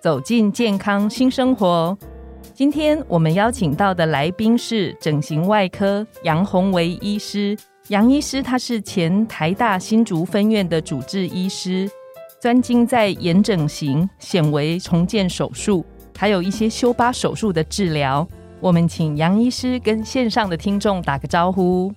[0.00, 1.96] 走进健康新生活。
[2.54, 7.56] 今天我们邀请到的来宾是整形外科杨宏维医师。
[7.88, 11.90] 杨医师他是前台大新竹分院的主治医师，
[12.40, 15.84] 专精在眼整形、显微重建手术，
[16.16, 18.26] 还有一些修疤手术的治疗。
[18.60, 21.92] 我们请杨医师跟线上的听众打个招呼。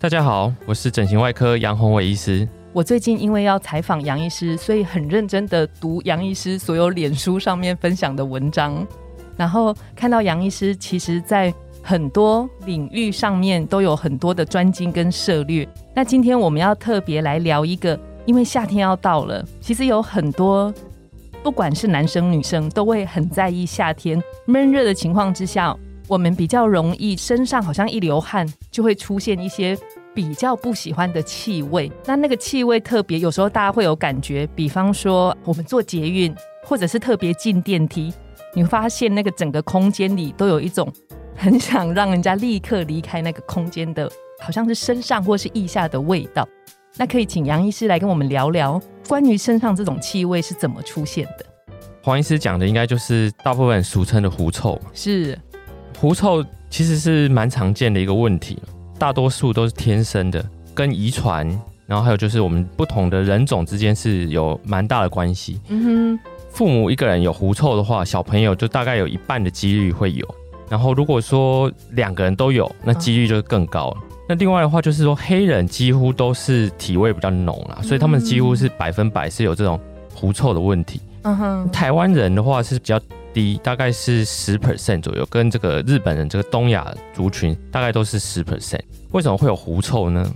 [0.00, 2.48] 大家好，我是整形外科杨宏伟医师。
[2.72, 8.86] 我最近因为要采访杨医师，所以很认真的读杨医师所有脸书上面分享的文章。
[9.36, 11.52] 然后看到杨医师，其实在
[11.82, 15.68] 很多领域上面都有很多的专精跟涉略。
[15.92, 20.72] 那今天我们要特别来聊一个，因为夏天要到了，其实有很多
[21.42, 29.76] 不管是男生女生都会很在意夏天闷热的情况之下，我们比较容易身上好像一流汗就会出现一些
[30.20, 31.90] 比较不喜欢的气味。
[32.04, 38.12] 那那个气味特别，有时候大家会有感觉，比方说我们坐捷运，或者是特别进电梯。
[38.54, 40.92] 你发现那个整个空间里都有一种
[41.34, 44.10] 很想让人家立刻离开那个空间的，
[44.40, 46.46] 好像是身上或是腋下的味道。
[46.98, 51.46] 那可以请杨医师来跟我们聊聊关于身上这种气味是怎么出现的。
[52.02, 54.78] 黄医师讲的应该就是大部分俗称的狐臭。
[54.92, 55.38] 是，
[55.98, 58.58] 狐臭其实是蛮常见的一个问题，
[59.00, 61.48] 大多数都是天生的，跟遗传，
[61.86, 65.58] 然后还有就是我们不同的人种之间是有蛮大的关系。
[65.68, 66.18] 嗯哼。
[66.50, 70.34] 父母一个人有狐臭的话，小朋友就大概有一半的几率会有。
[70.68, 73.96] 然后如果说两个人都有，那几率就更高了。
[74.28, 79.80] 那另外的话就是说，黑人几乎都是体味比较浓啦，所以他们几乎是百分百是有这种
[80.14, 81.00] 狐臭的问题。
[81.22, 83.00] 嗯哼，台湾人的话是比较
[83.32, 88.80] 低，大概是十 percent 左右，跟这个日本人这个东亚族群大概都是十 percent。
[89.10, 90.30] 为什么会有狐臭呢？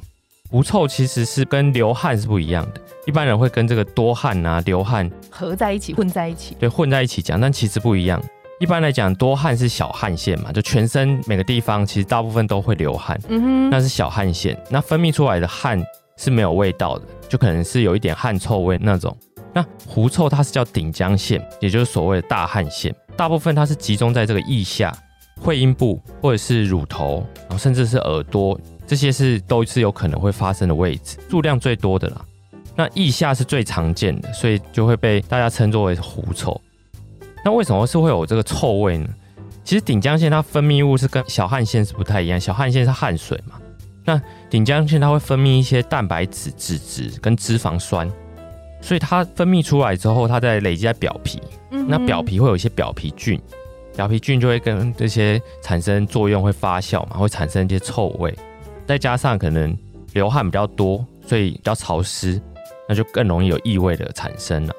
[0.51, 8.23] 狐臭其实是跟流汗是不一样的，一般人会跟这个多汗啊、流汗合在一起、混在一起，对，混在一起讲，但其实不一样。
[8.61, 14.57] 一般来讲，多汗是小汗腺嘛，就全身每个地方其实大部分都会流汗，嗯哼，那是小汗腺。
[14.71, 15.83] 那分泌出来的汗
[16.17, 19.17] 是没有味道的，就可能是有一点汗臭味那种。
[19.55, 24.93] 那狐臭它是叫顶浆腺，也就是所谓的大汗腺，大部分它是集中在这个腋下、
[25.41, 27.25] 会阴部或者是乳头，
[27.57, 28.59] 甚至是耳朵。
[28.87, 32.23] 这些是都是有可能会发生的位置，数量最多的啦。
[32.77, 36.61] 那腋下是最常见的，所以就会被大家称作为狐臭。
[37.43, 39.09] 那为什么是会有这个臭味呢？
[39.65, 43.55] 其实顶浆腺它分泌物是跟小汗腺是不太一样，小汗腺是汗水嘛。
[44.05, 48.07] 那顶浆腺它会分泌一些蛋白质、脂质跟脂肪酸，
[48.85, 51.41] 所以它分泌出来之后，它在累积在表皮。
[51.89, 53.41] 那表皮会有一些表皮菌，
[53.97, 58.33] 表皮菌就会跟这些产生作用，会发酵嘛，会产生一些臭味。
[58.87, 59.75] 再加上可能
[60.13, 62.39] 流汗比较多，所以比较潮湿，
[62.87, 64.75] 那就更容易有异味的产生了。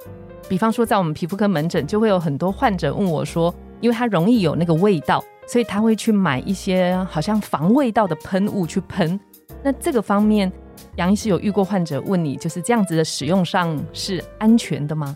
[0.47, 9.19] 比方说，在我们皮肤科门诊，就会有很多患者问我说，因为它容易有那个味道，所以他会去买一些好像防味道的喷雾去喷。
[9.63, 10.51] 那这个方面，
[10.96, 15.16] 杨医师有遇过患者问你，就是这样子的使用上是安全的吗？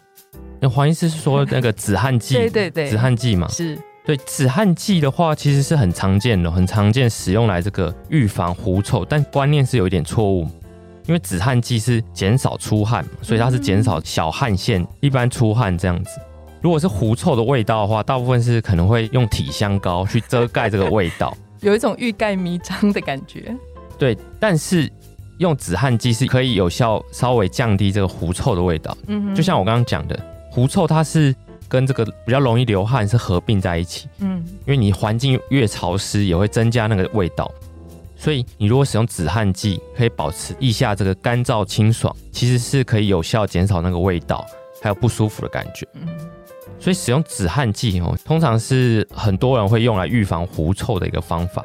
[0.59, 3.77] 那黄医师是说那个止汗剂，对对对，止汗剂嘛，是。
[4.05, 10.47] 对止汗剂的话，其实是很常见的，很常见使用来这个预防狐臭，但观念是有一点错误，
[11.05, 16.11] 因为止汗剂是减少出汗，所以它是减少小汗腺一般出汗这样子。
[16.59, 23.55] 如果是狐臭的味道的话，大部分是可能会用体香膏去遮盖这个味道， 有一种欲盖弥彰的感觉。
[23.97, 24.89] 对，但是
[25.39, 28.95] 用止汗剂是可以有效稍微降低这个狐臭的味道。
[29.07, 30.17] 嗯，就像我刚刚讲的，
[30.51, 31.35] 狐臭它是。
[31.69, 37.47] 跟这个比较容易流汗是合并在一起，嗯，因为你环境越潮湿，也会增加那个味道，
[38.17, 44.43] 所以你如果使用止汗剂，可以保持腋下这个干燥清爽，其实是可以有效减少那个味道，
[44.81, 45.87] 还有不舒服的感觉。
[45.93, 46.07] 嗯，
[46.79, 51.63] 所以使用止汗剂哦，通常是很多人会用来预防狐臭的一个方法。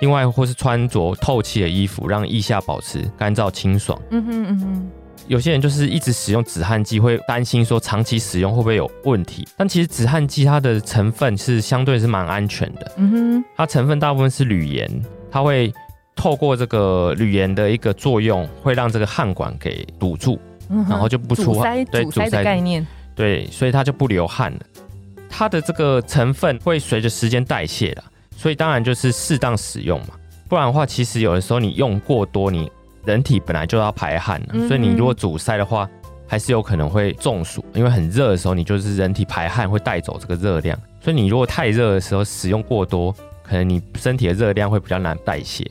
[0.00, 4.00] 另外，或是穿着透气的衣服，让腋下保持干燥清爽。
[4.10, 4.90] 嗯哼嗯哼。
[5.26, 9.46] 有些人就是一直使用止汗剂，会担心说长期使用会不会有问题。
[9.56, 12.92] 但其实止汗剂它的成分是相对是蛮安全的。
[12.96, 14.88] 嗯哼，它成分大部分是铝盐，
[15.30, 15.70] 它会
[16.14, 20.38] 透过这个铝盐的一个作用，会让这个汗管给堵住，
[20.88, 21.84] 然后就不出汗。
[21.86, 22.86] 对，阻塞的概念。
[23.14, 24.60] 对，所以它就不流汗了。
[25.28, 28.02] 它的这个成分会随着时间代谢的，
[28.38, 30.10] 所以当然就是适当使用嘛。
[30.48, 32.70] 不然的话，其实有的时候你用过多，你
[33.04, 35.90] 人体本来就要排汗的，所以你如果阻塞的话，
[36.28, 37.64] 还是有可能会中暑。
[37.74, 43.12] 因为很热的时候，你就是人体排汗会带走这个热量，所以你如果太热的时候使用过多，
[43.42, 45.68] 可能你身体的热量会比较难代谢。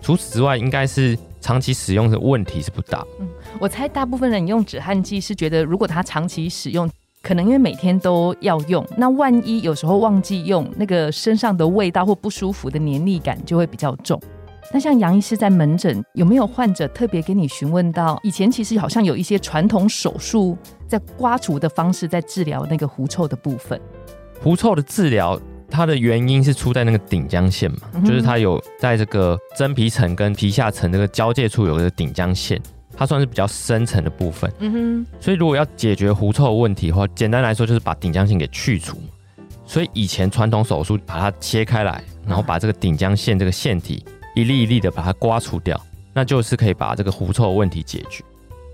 [0.00, 3.06] 除此之外，应该是长期使用的问题是不大。
[3.20, 3.28] 嗯，
[3.60, 6.88] 我猜大部分人用止汗剂是觉得，如果他长期使用。
[7.22, 14.20] 可能因为每天都要用，那万一有时候忘记用，那个身上的味道或不舒服的黏腻感就会比较重。
[14.72, 20.56] 那像杨医师在门诊有没有患者特别给你询问到，以前其实好像有一些传统手术
[20.86, 23.80] 在刮除的方式在治疗那个狐臭的部分？
[24.40, 32.60] 狐臭的治疗，它的原因是出在那个顶浆腺嘛，就是它有在这个真皮层跟皮下层这个交界处有个顶浆腺。
[32.98, 38.98] 它算是比较深层的部分，嗯哼，所以如果要解决狐臭问题的话，简单来说就是把顶浆腺给去除。
[39.64, 44.04] 所以以前传统手术把它切开来，然后把这个顶浆腺这个腺体
[44.34, 45.80] 一粒一粒的把它刮除掉，
[46.12, 48.24] 那就是可以把这个狐臭问题解决。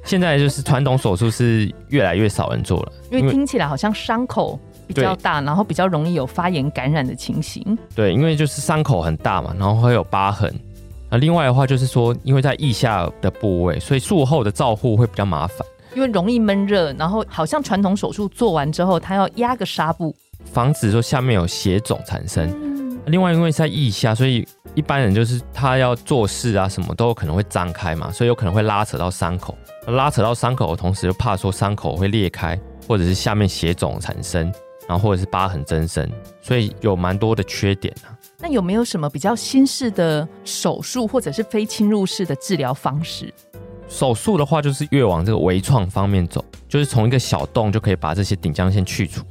[0.04, 7.76] 现在就是传统手术是越来越少人做了，因为听起来好像伤口比较大，然后比较容易有发炎感染的情形。
[7.94, 10.50] 对，因为就是伤口很大嘛，然后会有疤痕。
[11.14, 15.64] 那另外的话就是说，因为在腋下的部位，所以术后的照护会比较麻烦，
[15.94, 20.12] 因为容易闷热，然后好像传统手术做完之后，它要压个纱布，
[20.44, 22.52] 防止说下面有血肿产生。
[23.06, 24.44] 另外，因为在腋下，所以
[24.74, 29.56] 一般人就是他要做事啊，什么都有可能会张开嘛，所以有可能会拉扯到伤口，
[29.86, 32.58] 拉扯到伤口的同时，又怕说伤口会裂开，
[32.88, 34.52] 或者是下面血肿产生，
[34.88, 36.10] 然后或者是疤痕增生，
[36.42, 38.13] 所以有蛮多的缺点啊。
[38.46, 43.32] 那有没有什么比较新式的手术，或者是非侵入式的治疗方式？
[43.88, 49.24] 手术的话，就是越往这个微创方面走，就是从一个小洞就可以把这些顶浆腺去除。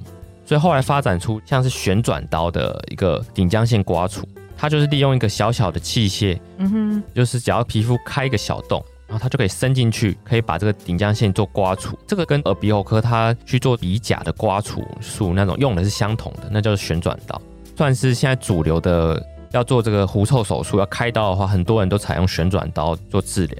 [0.48, 4.27] 所以后来发展出像是旋转刀的一个顶浆腺刮除，
[4.57, 11.95] 它就是利用一个小小的器械，嗯哼，就是只要皮肤开一个小洞，然后它就可以伸进去，可以把这个顶浆腺做刮除。
[12.07, 17.39] 这个跟耳鼻喉科它去做鼻甲的刮除术那种用的是相同的，那叫做旋转刀。
[17.75, 19.22] 算是现在主流的
[19.52, 23.58] 要做这个狐臭手术要开刀的话，很多人都采用旋转刀做治疗。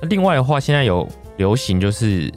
[0.00, 2.32] 那另外的话，现在有流行就是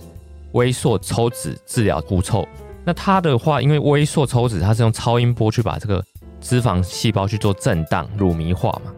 [0.53, 2.47] 微缩抽脂治疗狐臭。
[2.85, 6.03] 那它的话，因为微缩抽脂它是用超音波去把这个
[6.39, 8.91] 脂肪细胞去做震荡乳糜化嘛，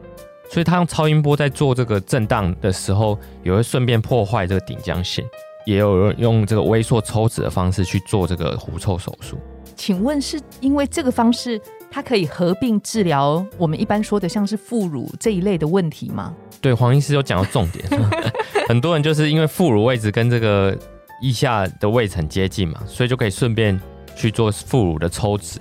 [0.50, 5.26] 所以它用超音波在做这个震荡的时候，也会顺便破坏这个顶浆腺。
[5.66, 9.38] 也有人用这个微缩抽脂的方式去做这个狐臭手术。
[9.76, 11.60] 请问是因为这个方式？
[11.92, 16.34] 它可以合并治疗我们一般说的像是副乳这一类的问题吗？
[16.62, 17.86] 对，黄医师有讲到重点。
[18.70, 20.76] 很多人就是因为副乳位置跟这个
[21.22, 23.78] 腋下的位置很接近嘛，所以就可以顺便
[24.16, 25.60] 去做副乳的抽脂，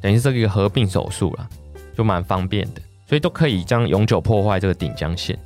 [0.00, 1.46] 等于是一个合并手术了，
[1.94, 2.80] 就蛮方便的。
[3.06, 5.38] 所以都可以将永久破坏这个顶浆腺。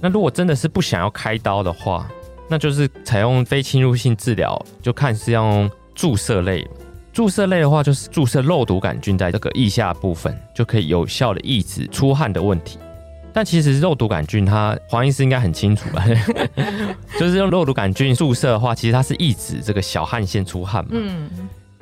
[0.00, 2.06] 那如果真的是不想要开刀的话，
[2.48, 6.66] 那就是采用非侵入性治疗，就看是要用注射类。
[7.12, 12.78] 注射类的话，就是注射肉毒杆菌在这个腋下部分，就可以有效的抑制出汗的问题。
[13.34, 16.04] 但其实肉毒杆菌，它黄医师应该很清楚吧？
[17.18, 20.90] 就是用肉毒杆菌注射的话，其实它是抑制这个小汗腺出汗嘛。
[20.94, 21.30] 嗯。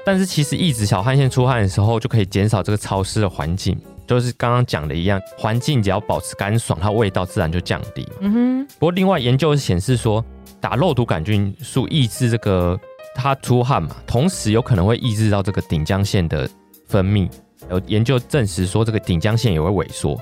[0.05, 8.09] 但是其实抑制小汗腺出汗的时候，就可以减少这个潮湿的环境，就是刚刚讲的一样，环境只要保持干爽，它味道自然就降低。
[8.21, 8.67] 嗯哼。
[8.79, 10.25] 不过另外研究显示说，
[10.61, 12.79] 打肉毒杆菌素抑制这个。
[13.15, 16.49] 它出汗嘛，同时有可能会抑制到这个顶浆腺的
[16.87, 17.29] 分泌。
[17.71, 20.19] 有研究证实说，这个顶浆腺也会萎缩，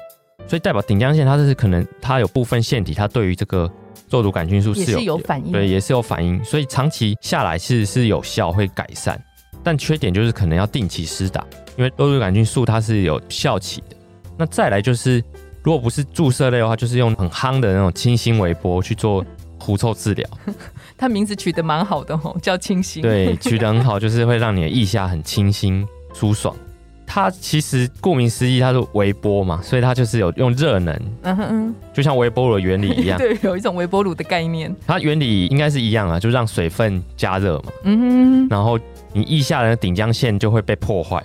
[0.47, 3.71] 所以代表顶浆腺它是可能它有部分腺体，它对于这个
[4.11, 6.43] 肉毒杆菌素是有反应，对，也是有反应。
[6.45, 9.19] 所以长期下来是是有效，会改善。
[9.63, 11.45] 但缺点就是可能要定期施打，
[11.77, 13.97] 因为肉毒杆菌素它是有效期的。
[14.37, 15.23] 那再来就是，
[15.63, 19.25] 如果不是注射类的话，就是用很夯的那种清新微波去做
[19.59, 20.29] 狐臭治疗。
[20.99, 23.01] 它名字取得蛮好的吼，叫清新。
[23.01, 26.55] 对， 取得很好，就是会让你的腋下很清新舒爽。
[27.07, 33.17] 它其实顾名思义，它是微波嘛，所以它就是有用热能，嗯哼嗯，就像微波炉的原理一样。
[33.19, 34.75] 对，有一种微波炉的概念。
[34.87, 38.79] 它原理应该是一样啊，就让水分加热嘛，嗯哼，然后
[39.15, 41.23] 你腋下的顶浆腺就会被破坏。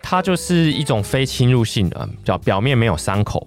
[0.00, 3.44] 它就是一种非侵入性的，叫表面没有伤口，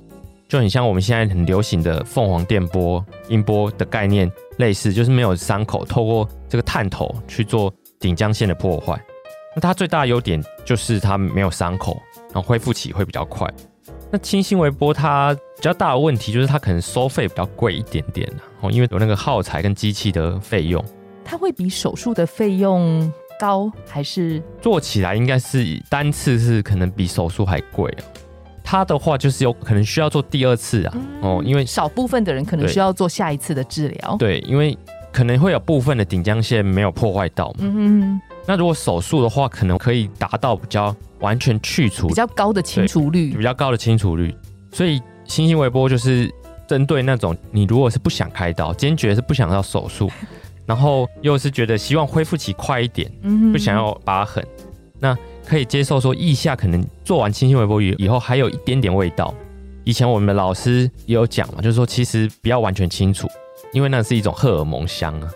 [0.49, 4.29] 就很像我们现在很流行的凤凰电波音波的概念。
[4.57, 9.01] 类似就是没有伤口，透过这个探头去做顶浆腺的破坏。
[9.55, 11.97] 那它最大的优点就是它没有伤口，
[12.33, 13.49] 然后恢复起会比较快。
[14.11, 18.29] 那清新微波它比较大的问题就是它可能收费比较贵一点点
[18.59, 20.83] 哦，因为有那个耗材跟机器的费用。
[21.23, 28.03] 它会比手术的费用高还是做起来应该是单次是可能比手术还贵啊？
[28.71, 34.15] 他的话就是有可能需要做第二次啊，哦，因为少部分的人可能需要做下一次的治疗。
[34.19, 34.77] 对，因为
[35.11, 37.55] 可能会有部分的顶浆腺没有破坏到嘛。
[37.61, 44.35] 嗯那如果手术的话，可能可以达到比较完全去除、比较高的清除率，比较高的清除率。
[44.71, 46.31] 所以新型微波就是
[46.67, 50.11] 针对那种你如果是不想开刀，坚决是不想要手术，
[50.67, 53.11] 然后又是觉得希望恢复期快一点，
[53.51, 54.45] 不想要疤痕，
[54.99, 55.17] 那
[55.49, 59.33] 可以接受说腋下可能做完新型微波鱼以后还有一点点味道。
[59.83, 63.27] 以前我们的老师也有讲嘛，就是说其实不要完全清除。
[63.71, 65.29] 因为那是一种荷尔蒙香啊，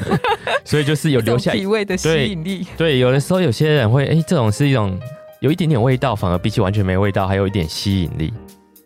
[0.64, 2.66] 所以就是有留下体味的吸引力。
[2.78, 4.98] 对，有的时候有些人会，哎，这种是一种
[5.40, 8.32] 有一点点味道，反而比起完全没味道，还有一点吸引力。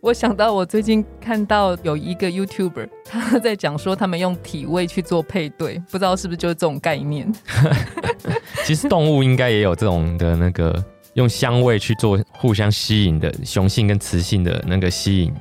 [0.00, 7.32] 我想到我最近看到有一个 YouTuber，他在讲说他们用体味去做配对，不知道是不是就是这种概念。
[8.64, 10.82] 其实动物应该也有这种的那个
[11.14, 15.32] 用香味去做互相吸引的雄性跟雌性的那个吸引。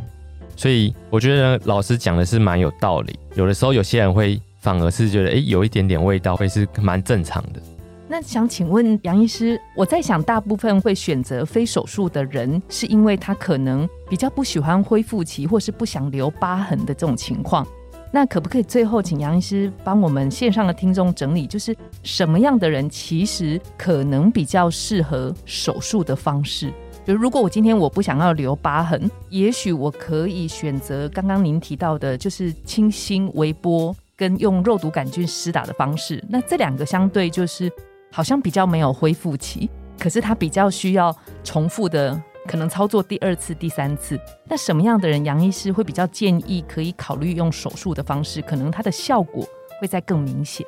[0.56, 3.18] 所以我觉得老师讲的是蛮有道理。
[3.36, 7.62] 有的时候有些人会反而是觉得，哎，有一点点味道会是蛮正常的。
[8.08, 17.66] 那想请问杨医师，我在想，大部分会选择非手术的人，是因为他可能比较不喜欢恢复期，或是不想留疤痕的这种情况。
[18.13, 26.74] 那可不可以最后请杨医师帮我们线上的听众整理，就是什么样的人其实可能比较适合手术的方式？
[27.06, 36.24] 就如果我今天我不想要留疤痕，也许我可以选择刚刚您提到的，就是清新微波跟用肉毒杆菌施打的方式。
[36.30, 37.72] 那这两个相对就是
[38.12, 44.20] 好像比较没有恢复期，可是它比较需要重复的可能操作第二次、第三次。
[44.43, 48.41] 那什么样的人，杨医师会比较建议可以考虑用手术的方式？
[48.41, 49.48] 可能它的效果
[49.79, 50.67] 会再更明显。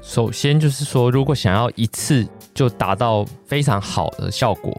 [0.00, 4.76] 首先就是说，如果想要一次就达到非常好的效果。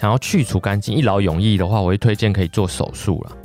[0.00, 3.36] 想要去除干净、一劳永逸的话，我会推荐可以做手术了，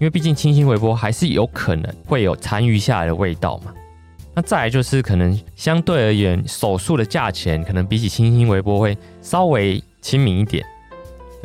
[0.00, 3.72] 因为毕竟清新微波还是有可能会有残余下来的味道嘛。
[4.34, 10.64] 那再来就是可能相对而言，手术的价钱可能比起清新微波会稍微亲民一点，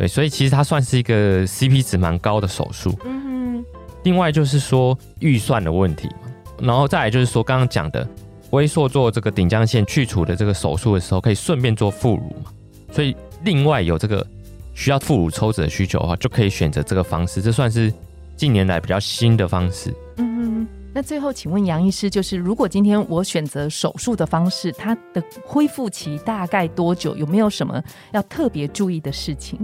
[0.01, 2.97] 对，所以其实它算是一个 CP 值蛮高的手术。
[3.05, 3.65] 嗯哼。
[4.03, 8.07] 另外就是说预算的问题嘛，然后再来就是说刚刚讲的
[8.49, 12.51] 微缩做这个顶浆腺去除的这个手术的时候，可以顺便做副乳嘛，
[12.91, 14.25] 所以另外有这个。
[14.73, 17.41] 需要副乳抽脂的需求的话，就可以选择这个方式。
[17.41, 17.93] 这算是
[18.37, 19.93] 近年来比较新的方式。
[20.15, 27.17] 嗯，那最后请问杨医师，就是如果今天我选择手术的方式，它的恢复期大概多久？
[27.17, 29.59] 有没有什么要特别注意的事情？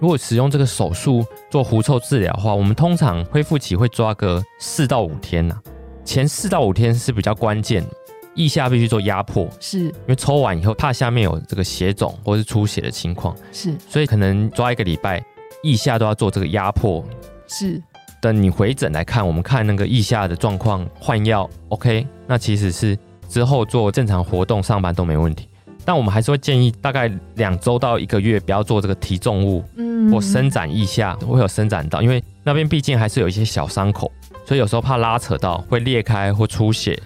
[0.00, 5.58] 如果使用这个手术做狐臭治疗的话，我们通常恢复期会抓个四到五天呐。
[6.04, 7.88] 前四到五天是比较关键的。
[8.34, 15.20] 腋下必须做压迫，是因为抽完以后怕下面有这个血肿或是出血的情况，是，所以可能抓一个礼拜，
[15.64, 17.04] 腋下都要做这个压迫。
[17.48, 17.82] 是，
[18.22, 22.96] 等你回诊来看，我们看那个腋下的状况，换药 OK，那其实是
[23.28, 25.48] 之后做正常活动上班都没问题。
[25.88, 34.12] 但我们还是会建议大概两周到一个月不要做这个提重物，嗯，或伸展腋下会有伸展到，因为那边毕竟还是有一些小伤口，
[34.44, 37.00] 所以有时候怕拉扯到会裂开或出血。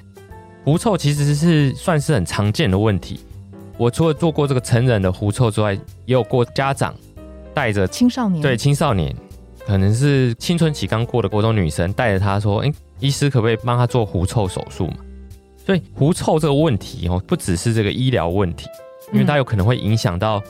[0.64, 3.20] 狐臭其实是算是很常见的问题。
[3.78, 6.92] 我除了做过这个成人的狐臭之外，也有过家长
[7.54, 9.14] 带着青少年，对青少年，
[9.64, 14.94] 可能是青春期刚过的国中女生，带着他说：“哎，医师可不可以帮他做狐臭手术嘛？”
[15.64, 18.66] 所以狐臭这个问题哦，不只是这个医疗问题，
[19.12, 20.42] 因为它有可能会影响到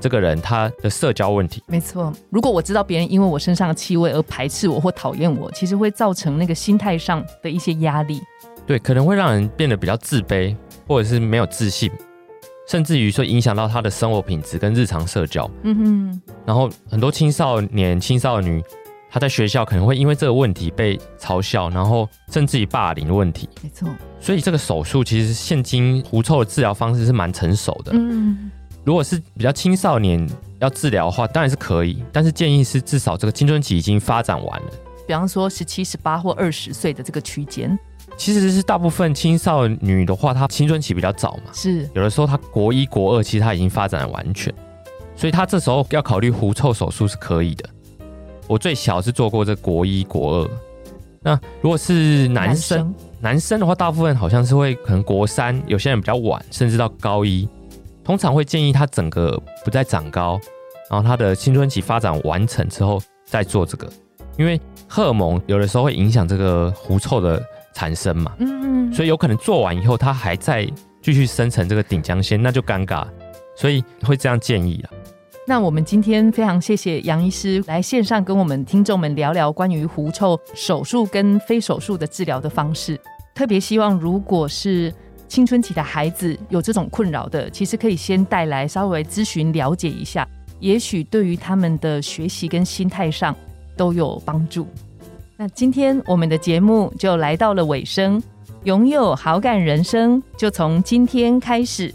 [0.00, 1.62] 这个人他的社交问题。
[1.66, 8.20] 没错，如果我知道别人因为我身上的气味而排斥我或讨厌我，其实会造成那个心态上的一些压力。
[8.66, 10.54] 对，可能会让人变得比较自卑，
[10.86, 11.90] 或者是没有自信，
[12.68, 15.50] 甚至于说影响到他的生活品质跟日常社交。
[15.62, 16.22] 嗯哼。
[16.44, 18.62] 然后很多青少年、青少女，
[19.10, 23.48] 他在学校可能会因为这个问题被嘲笑，然后甚至于霸凌的问题。
[23.62, 23.88] 没错。
[24.20, 27.92] 所以这个手术其实现今狐臭的治疗方式是蛮成熟的。
[27.94, 28.50] 嗯。
[28.84, 30.28] 如果是比较青少年
[30.60, 34.68] 要治疗的话，当然是可以，但是建议是至少这个青春期已经发展完了。
[35.06, 37.78] 比方说十七、十八或二十岁的这个区间。
[38.16, 44.52] 其实是大部分青少女的话，她青春期比较早嘛，是有的时候她国一国二，其实她已经发展完全，
[45.14, 47.68] 所以她这时候要考虑狐臭手术是可以的。
[48.48, 50.50] 我最小是做过这国一国二，
[51.22, 53.60] 那如果是男生，男生。
[53.60, 57.48] 的话，大部分好像是会可能国三，有些人比较晚，甚至到高一，
[58.02, 60.40] 通常会建议他整个不再长高，
[60.90, 63.88] 然后他的青春期发展完成之后再做这个，
[64.36, 67.40] 因为荷尔蒙有的时候会影响这个狐臭的。
[67.74, 70.64] 产生嘛，嗯嗯，所以有可能做完以后，他还在
[71.00, 73.06] 继继续生成这个顶浆腺，那就尴尬，
[73.56, 74.90] 所以会这样建议啊。
[75.48, 83.00] 那我们今天非常谢谢杨医师来线上跟我们听众们聊聊关于狐臭手术跟非手术的治疗的方式。
[83.34, 84.92] 特别希望，如果是
[85.26, 90.28] 青春期的孩子有这种困扰的，其实可以先带来稍微咨询了解一下，
[90.60, 93.34] 也许对于他们的学习跟心态上
[93.74, 94.66] 都有帮助。
[95.38, 98.22] 那今天我们的节目就来到了尾声，
[98.64, 101.94] 拥有好感人生就从今天开始。